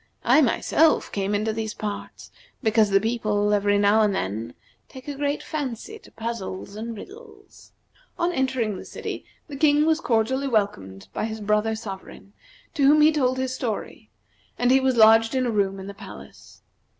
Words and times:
I, 0.23 0.41
myself, 0.41 1.11
came 1.11 1.35
into 1.35 1.53
these 1.53 1.75
parts 1.75 2.31
because 2.63 2.89
the 2.89 2.99
people 2.99 3.53
every 3.53 3.77
now 3.77 4.01
and 4.01 4.15
then 4.15 4.55
take 4.89 5.07
a 5.07 5.13
great 5.13 5.43
fancy 5.43 5.99
to 5.99 6.11
puzzles 6.11 6.75
and 6.75 6.97
riddles." 6.97 7.71
On 8.17 8.31
entering 8.33 8.77
the 8.79 8.83
city, 8.85 9.25
the 9.47 9.55
King 9.55 9.85
was 9.85 9.99
cordially 10.01 10.47
welcomed 10.47 11.07
by 11.13 11.25
his 11.25 11.39
brother 11.39 11.75
sovereign, 11.75 12.33
to 12.73 12.87
whom 12.87 12.99
he 13.01 13.11
told 13.11 13.37
his 13.37 13.53
story; 13.53 14.09
and 14.57 14.71
he 14.71 14.79
was 14.79 14.95
lodged 14.97 15.35
in 15.35 15.45
a 15.45 15.51
room 15.51 15.79
in 15.79 15.85
the 15.85 15.93
palace. 15.93 16.63